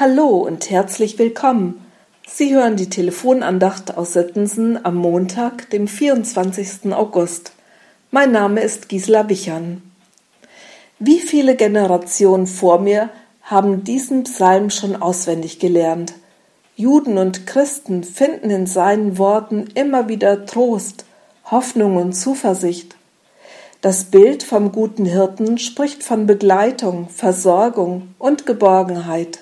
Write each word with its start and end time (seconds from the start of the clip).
Hallo 0.00 0.38
und 0.38 0.70
herzlich 0.70 1.18
willkommen. 1.18 1.84
Sie 2.26 2.54
hören 2.54 2.76
die 2.76 2.88
Telefonandacht 2.88 3.98
aus 3.98 4.14
Sittensen 4.14 4.82
am 4.82 4.94
Montag, 4.94 5.68
dem 5.68 5.86
24. 5.86 6.94
August. 6.94 7.52
Mein 8.10 8.32
Name 8.32 8.62
ist 8.62 8.88
Gisela 8.88 9.28
Wichern. 9.28 9.82
Wie 10.98 11.20
viele 11.20 11.54
Generationen 11.54 12.46
vor 12.46 12.78
mir 12.80 13.10
haben 13.42 13.84
diesen 13.84 14.24
Psalm 14.24 14.70
schon 14.70 14.96
auswendig 14.96 15.58
gelernt? 15.58 16.14
Juden 16.76 17.18
und 17.18 17.46
Christen 17.46 18.02
finden 18.02 18.48
in 18.48 18.66
seinen 18.66 19.18
Worten 19.18 19.68
immer 19.74 20.08
wieder 20.08 20.46
Trost, 20.46 21.04
Hoffnung 21.50 21.98
und 21.98 22.14
Zuversicht. 22.14 22.96
Das 23.82 24.04
Bild 24.04 24.44
vom 24.44 24.72
guten 24.72 25.04
Hirten 25.04 25.58
spricht 25.58 26.02
von 26.02 26.26
Begleitung, 26.26 27.10
Versorgung 27.10 28.14
und 28.18 28.46
Geborgenheit. 28.46 29.40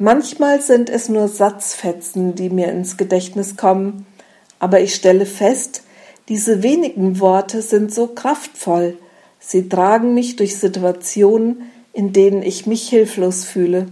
Manchmal 0.00 0.60
sind 0.60 0.90
es 0.90 1.08
nur 1.08 1.26
Satzfetzen, 1.26 2.36
die 2.36 2.50
mir 2.50 2.68
ins 2.68 2.96
Gedächtnis 2.96 3.56
kommen, 3.56 4.06
aber 4.60 4.80
ich 4.80 4.94
stelle 4.94 5.26
fest, 5.26 5.82
diese 6.28 6.62
wenigen 6.62 7.18
Worte 7.18 7.62
sind 7.62 7.92
so 7.92 8.06
kraftvoll, 8.06 8.96
sie 9.40 9.68
tragen 9.68 10.14
mich 10.14 10.36
durch 10.36 10.56
Situationen, 10.56 11.70
in 11.92 12.12
denen 12.12 12.44
ich 12.44 12.64
mich 12.66 12.88
hilflos 12.88 13.44
fühle. 13.44 13.88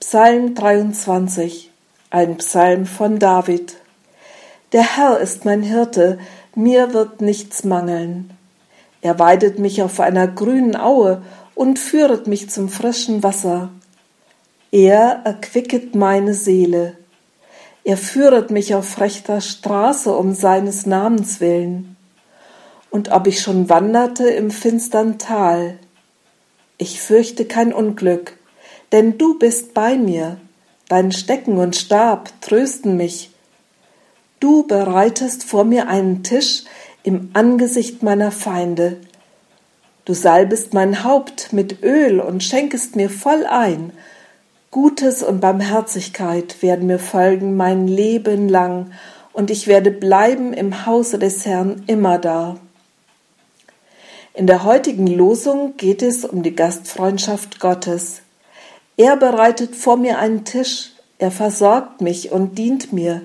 Psalm 0.00 0.54
23, 0.54 1.70
ein 2.10 2.36
Psalm 2.36 2.84
von 2.84 3.18
David. 3.18 3.76
Der 4.72 4.98
Herr 4.98 5.18
ist 5.18 5.46
mein 5.46 5.62
Hirte, 5.62 6.18
mir 6.54 6.92
wird 6.92 7.22
nichts 7.22 7.64
mangeln. 7.64 8.30
Er 9.00 9.18
weidet 9.18 9.58
mich 9.58 9.80
auf 9.82 9.98
einer 9.98 10.28
grünen 10.28 10.76
Aue 10.76 11.22
und 11.54 11.78
führet 11.78 12.26
mich 12.26 12.50
zum 12.50 12.68
frischen 12.68 13.22
Wasser. 13.22 13.70
Er 14.74 15.20
erquicket 15.22 15.94
meine 15.94 16.34
Seele. 16.34 16.96
Er 17.84 17.96
führet 17.96 18.50
mich 18.50 18.74
auf 18.74 19.00
rechter 19.00 19.40
Straße 19.40 20.12
um 20.12 20.34
seines 20.34 20.84
Namens 20.84 21.38
willen. 21.38 21.94
Und 22.90 23.12
ob 23.12 23.28
ich 23.28 23.40
schon 23.40 23.68
wanderte 23.68 24.28
im 24.28 24.50
finstern 24.50 25.16
Tal, 25.16 25.78
ich 26.76 27.00
fürchte 27.00 27.44
kein 27.44 27.72
Unglück, 27.72 28.36
denn 28.90 29.16
du 29.16 29.38
bist 29.38 29.74
bei 29.74 29.94
mir, 29.96 30.38
dein 30.88 31.12
Stecken 31.12 31.58
und 31.58 31.76
Stab 31.76 32.32
trösten 32.40 32.96
mich. 32.96 33.30
Du 34.40 34.66
bereitest 34.66 35.44
vor 35.44 35.62
mir 35.62 35.86
einen 35.86 36.24
Tisch 36.24 36.64
im 37.04 37.30
Angesicht 37.32 38.02
meiner 38.02 38.32
Feinde. 38.32 38.96
Du 40.04 40.14
salbest 40.14 40.74
mein 40.74 41.04
Haupt 41.04 41.52
mit 41.52 41.84
Öl 41.84 42.18
und 42.18 42.42
schenkest 42.42 42.96
mir 42.96 43.08
voll 43.08 43.46
ein, 43.46 43.92
Gutes 44.74 45.22
und 45.22 45.38
Barmherzigkeit 45.38 46.60
werden 46.60 46.88
mir 46.88 46.98
folgen 46.98 47.56
mein 47.56 47.86
Leben 47.86 48.48
lang, 48.48 48.90
und 49.32 49.52
ich 49.52 49.68
werde 49.68 49.92
bleiben 49.92 50.52
im 50.52 50.84
Hause 50.84 51.20
des 51.20 51.46
Herrn 51.46 51.84
immer 51.86 52.18
da. 52.18 52.56
In 54.32 54.48
der 54.48 54.64
heutigen 54.64 55.06
Losung 55.06 55.76
geht 55.76 56.02
es 56.02 56.24
um 56.24 56.42
die 56.42 56.56
Gastfreundschaft 56.56 57.60
Gottes. 57.60 58.22
Er 58.96 59.16
bereitet 59.16 59.76
vor 59.76 59.96
mir 59.96 60.18
einen 60.18 60.44
Tisch, 60.44 60.90
er 61.18 61.30
versorgt 61.30 62.00
mich 62.00 62.32
und 62.32 62.58
dient 62.58 62.92
mir. 62.92 63.22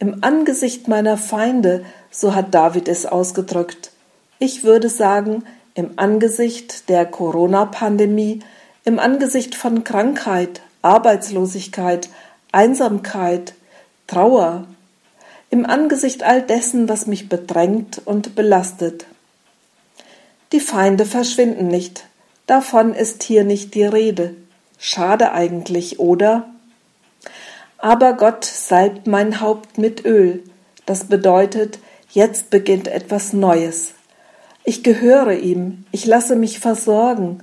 Im 0.00 0.18
Angesicht 0.20 0.86
meiner 0.86 1.16
Feinde, 1.16 1.86
so 2.10 2.34
hat 2.34 2.52
David 2.52 2.88
es 2.88 3.06
ausgedrückt. 3.06 3.90
Ich 4.38 4.64
würde 4.64 4.90
sagen, 4.90 5.44
im 5.72 5.92
Angesicht 5.96 6.90
der 6.90 7.06
Corona-Pandemie, 7.06 8.40
im 8.84 8.98
Angesicht 8.98 9.54
von 9.54 9.82
Krankheit, 9.82 10.60
Arbeitslosigkeit, 10.84 12.10
Einsamkeit, 12.52 13.54
Trauer, 14.06 14.66
im 15.48 15.64
Angesicht 15.64 16.22
all 16.22 16.42
dessen, 16.42 16.90
was 16.90 17.06
mich 17.06 17.30
bedrängt 17.30 18.02
und 18.04 18.34
belastet. 18.34 19.06
Die 20.52 20.60
Feinde 20.60 21.06
verschwinden 21.06 21.68
nicht, 21.68 22.04
davon 22.46 22.92
ist 22.92 23.22
hier 23.22 23.44
nicht 23.44 23.74
die 23.74 23.84
Rede. 23.84 24.34
Schade 24.78 25.32
eigentlich, 25.32 26.00
oder? 26.00 26.50
Aber 27.78 28.12
Gott 28.12 28.44
salbt 28.44 29.06
mein 29.06 29.40
Haupt 29.40 29.78
mit 29.78 30.04
Öl, 30.04 30.42
das 30.84 31.04
bedeutet, 31.04 31.78
jetzt 32.10 32.50
beginnt 32.50 32.88
etwas 32.88 33.32
Neues. 33.32 33.94
Ich 34.64 34.82
gehöre 34.82 35.32
ihm, 35.32 35.86
ich 35.92 36.04
lasse 36.04 36.36
mich 36.36 36.60
versorgen, 36.60 37.40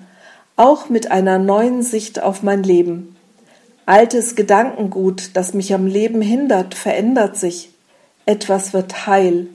auch 0.57 0.89
mit 0.89 1.09
einer 1.09 1.39
neuen 1.39 1.81
Sicht 1.81 2.21
auf 2.21 2.43
mein 2.43 2.61
Leben. 2.61 3.15
Altes 3.91 4.35
Gedankengut, 4.35 5.31
das 5.33 5.53
mich 5.53 5.73
am 5.73 5.85
Leben 5.85 6.21
hindert, 6.21 6.75
verändert 6.75 7.35
sich. 7.35 7.71
Etwas 8.25 8.71
wird 8.71 9.05
heil. 9.05 9.47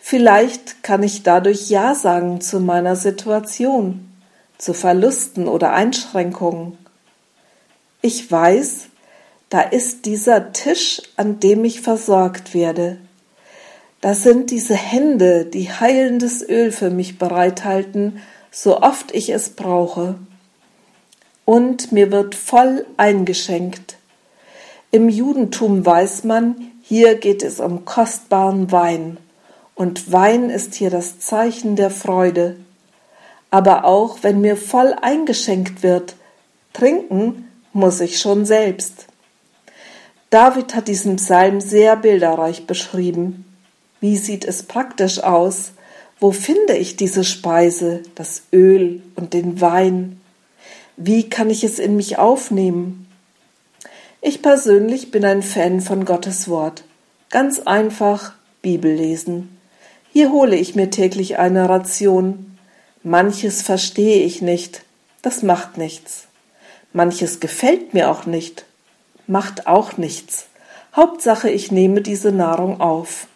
Vielleicht 0.00 0.82
kann 0.82 1.04
ich 1.04 1.22
dadurch 1.22 1.70
Ja 1.70 1.94
sagen 1.94 2.40
zu 2.40 2.58
meiner 2.58 2.96
Situation, 2.96 4.12
zu 4.58 4.74
Verlusten 4.74 5.46
oder 5.46 5.74
Einschränkungen. 5.74 6.76
Ich 8.00 8.28
weiß, 8.28 8.88
da 9.48 9.60
ist 9.60 10.06
dieser 10.06 10.52
Tisch, 10.52 11.00
an 11.16 11.38
dem 11.38 11.64
ich 11.64 11.82
versorgt 11.82 12.54
werde. 12.54 12.98
Das 14.00 14.24
sind 14.24 14.50
diese 14.50 14.74
Hände, 14.74 15.44
die 15.44 15.70
heilendes 15.70 16.42
Öl 16.42 16.72
für 16.72 16.90
mich 16.90 17.16
bereithalten, 17.16 18.20
so 18.50 18.80
oft 18.80 19.14
ich 19.14 19.28
es 19.28 19.50
brauche 19.50 20.16
und 21.44 21.92
mir 21.92 22.10
wird 22.10 22.34
voll 22.34 22.86
eingeschenkt. 22.96 23.96
Im 24.90 25.08
Judentum 25.08 25.84
weiß 25.84 26.24
man, 26.24 26.70
hier 26.82 27.14
geht 27.14 27.42
es 27.42 27.60
um 27.60 27.84
kostbaren 27.84 28.70
Wein, 28.70 29.16
und 29.74 30.12
Wein 30.12 30.50
ist 30.50 30.74
hier 30.74 30.90
das 30.90 31.18
Zeichen 31.18 31.76
der 31.76 31.90
Freude. 31.90 32.56
Aber 33.50 33.84
auch 33.84 34.18
wenn 34.22 34.40
mir 34.40 34.56
voll 34.56 34.94
eingeschenkt 35.00 35.82
wird, 35.82 36.14
trinken 36.72 37.48
muss 37.72 38.00
ich 38.00 38.18
schon 38.18 38.44
selbst. 38.44 39.06
David 40.30 40.74
hat 40.74 40.88
diesen 40.88 41.16
Psalm 41.16 41.60
sehr 41.60 41.96
bilderreich 41.96 42.66
beschrieben. 42.66 43.44
Wie 44.00 44.16
sieht 44.16 44.44
es 44.44 44.62
praktisch 44.62 45.22
aus? 45.22 45.72
Wo 46.18 46.32
finde 46.32 46.76
ich 46.76 46.96
diese 46.96 47.24
Speise, 47.24 48.02
das 48.14 48.44
Öl 48.52 49.02
und 49.16 49.34
den 49.34 49.60
Wein? 49.60 50.21
Wie 50.96 51.28
kann 51.30 51.48
ich 51.50 51.64
es 51.64 51.78
in 51.78 51.96
mich 51.96 52.18
aufnehmen? 52.18 53.06
Ich 54.20 54.42
persönlich 54.42 55.10
bin 55.10 55.24
ein 55.24 55.42
Fan 55.42 55.80
von 55.80 56.04
Gottes 56.04 56.48
Wort. 56.48 56.84
Ganz 57.30 57.60
einfach 57.60 58.34
Bibel 58.60 58.92
lesen. 58.92 59.58
Hier 60.12 60.30
hole 60.30 60.54
ich 60.54 60.74
mir 60.74 60.90
täglich 60.90 61.38
eine 61.38 61.68
Ration. 61.68 62.56
Manches 63.02 63.62
verstehe 63.62 64.22
ich 64.22 64.42
nicht. 64.42 64.84
Das 65.22 65.42
macht 65.42 65.78
nichts. 65.78 66.26
Manches 66.92 67.40
gefällt 67.40 67.94
mir 67.94 68.10
auch 68.10 68.26
nicht. 68.26 68.66
Macht 69.26 69.66
auch 69.66 69.96
nichts. 69.96 70.48
Hauptsache, 70.94 71.48
ich 71.48 71.72
nehme 71.72 72.02
diese 72.02 72.32
Nahrung 72.32 72.82
auf. 72.82 73.26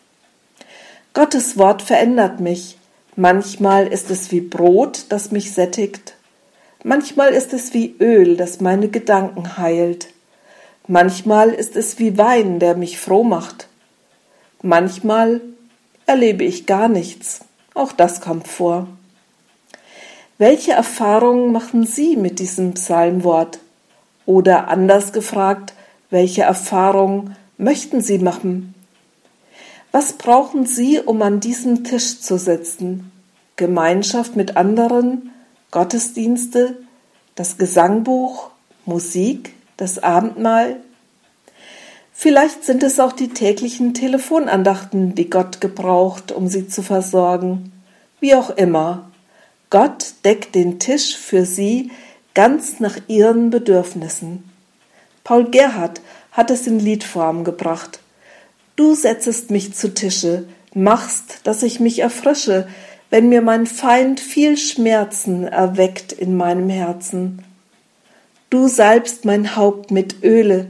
Gottes 1.15 1.57
Wort 1.57 1.81
verändert 1.81 2.41
mich. 2.41 2.77
Manchmal 3.17 3.87
ist 3.87 4.11
es 4.11 4.31
wie 4.31 4.43
Brot, 4.43 5.07
das 5.09 5.31
mich 5.31 5.55
sättigt. 5.55 6.16
Manchmal 6.89 7.31
ist 7.31 7.53
es 7.53 7.75
wie 7.75 7.97
Öl, 7.99 8.37
das 8.37 8.61
meine 8.61 8.87
Gedanken 8.87 9.59
heilt. 9.59 10.07
Manchmal 10.87 11.49
ist 11.49 11.75
es 11.75 11.99
wie 11.99 12.17
Wein, 12.17 12.61
der 12.61 12.77
mich 12.77 13.01
froh 13.01 13.25
macht. 13.25 13.67
Manchmal 14.63 15.41
erlebe 16.07 16.45
ich 16.45 16.65
gar 16.65 16.87
nichts. 16.87 17.41
Auch 17.75 17.91
das 17.91 18.21
kommt 18.21 18.47
vor. 18.47 18.87
Welche 20.39 20.75
Erfahrungen 20.75 21.51
machen 21.51 21.85
Sie 21.85 22.17
mit 22.17 22.39
diesem 22.39 22.75
Psalmwort? 22.75 23.59
Oder 24.25 24.69
anders 24.69 25.13
gefragt, 25.13 25.75
welche 26.11 26.43
Erfahrungen 26.43 27.35
möchten 27.59 28.01
Sie 28.01 28.19
machen? 28.19 28.77
Was 29.91 30.13
brauchen 30.13 30.67
Sie, 30.67 31.01
um 31.01 31.21
an 31.23 31.41
diesem 31.41 31.83
Tisch 31.83 32.21
zu 32.21 32.39
sitzen? 32.39 33.11
Gemeinschaft 33.57 34.37
mit 34.37 34.57
anderen, 34.57 35.33
Gottesdienste, 35.71 36.79
das 37.35 37.59
Gesangbuch, 37.59 38.51
Musik, 38.85 39.55
das 39.77 39.99
Abendmahl. 40.03 40.77
Vielleicht 42.13 42.65
sind 42.65 42.83
es 42.83 42.99
auch 42.99 43.13
die 43.13 43.29
täglichen 43.29 43.93
Telefonandachten, 43.93 45.15
die 45.15 45.29
Gott 45.29 45.61
gebraucht, 45.61 46.33
um 46.33 46.49
sie 46.49 46.67
zu 46.69 46.83
versorgen. 46.83 47.73
Wie 48.21 48.35
auch 48.35 48.51
immer, 48.51 49.11
Gott 49.69 50.15
deckt 50.25 50.55
den 50.55 50.79
Tisch 50.79 51.17
für 51.17 51.45
sie 51.45 51.91
ganz 52.35 52.81
nach 52.81 52.97
ihren 53.09 53.51
Bedürfnissen. 53.51 54.45
Paul 55.25 55.51
Gerhard 55.51 56.01
hat 56.33 56.51
es 56.51 56.67
in 56.67 56.79
Liedform 56.79 57.45
gebracht. 57.45 57.99
Du 58.77 58.95
setzest 58.95 59.51
mich 59.51 59.75
zu 59.75 59.93
Tische, 59.93 60.47
machst, 60.73 61.41
dass 61.45 61.63
ich 61.63 61.81
mich 61.81 61.99
erfrische, 61.99 62.69
wenn 63.11 63.29
mir 63.29 63.43
mein 63.43 63.67
Feind 63.67 64.21
viel 64.21 64.57
Schmerzen 64.57 65.45
erweckt 65.45 66.13
in 66.13 66.37
meinem 66.37 66.69
Herzen. 66.69 67.43
Du 68.51 68.69
salbst 68.69 69.25
mein 69.25 69.57
Haupt 69.57 69.91
mit 69.91 70.23
Öle, 70.23 70.69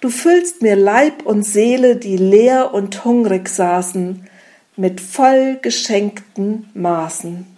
du 0.00 0.10
füllst 0.10 0.62
mir 0.62 0.76
Leib 0.76 1.24
und 1.24 1.42
Seele, 1.44 1.96
die 1.96 2.16
leer 2.16 2.74
und 2.74 3.04
hungrig 3.04 3.48
saßen, 3.48 4.28
mit 4.76 5.00
voll 5.00 5.58
geschenkten 5.62 6.68
Maßen. 6.74 7.53